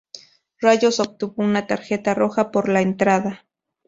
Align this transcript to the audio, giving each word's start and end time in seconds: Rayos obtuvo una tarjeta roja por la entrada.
Rayos 0.59 0.99
obtuvo 0.99 1.43
una 1.43 1.67
tarjeta 1.67 2.15
roja 2.15 2.49
por 2.49 2.69
la 2.69 2.81
entrada. 2.81 3.45